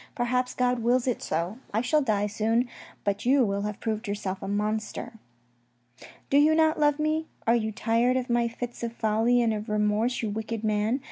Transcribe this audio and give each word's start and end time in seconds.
Perhaps 0.15 0.55
God 0.55 0.79
wills 0.79 1.05
it 1.05 1.21
so. 1.21 1.59
I 1.75 1.81
shall 1.81 2.01
die 2.01 2.25
soon, 2.25 2.67
but 3.03 3.23
you 3.23 3.45
will 3.45 3.61
have 3.61 3.79
proved 3.79 4.07
yourself 4.07 4.41
a 4.41 4.47
monster." 4.47 5.13
Do 6.31 6.39
you 6.39 6.55
not 6.55 6.79
love 6.79 6.97
me? 6.97 7.27
Are 7.45 7.55
you 7.55 7.71
tired 7.71 8.17
of 8.17 8.27
my 8.27 8.47
fits 8.47 8.81
of 8.81 8.93
folly 8.93 9.43
and 9.43 9.53
of 9.53 9.69
remorse, 9.69 10.23
you 10.23 10.31
wicked 10.31 10.63
man 10.63 10.99